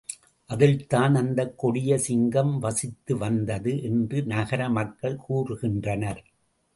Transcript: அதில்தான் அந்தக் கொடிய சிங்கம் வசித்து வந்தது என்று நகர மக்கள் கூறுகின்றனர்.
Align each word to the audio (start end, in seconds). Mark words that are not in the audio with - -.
அதில்தான் 0.45 1.15
அந்தக் 1.15 1.59
கொடிய 1.59 1.97
சிங்கம் 1.97 2.59
வசித்து 2.59 3.17
வந்தது 3.17 3.83
என்று 3.83 4.23
நகர 4.25 4.69
மக்கள் 4.69 5.19
கூறுகின்றனர். 5.29 6.23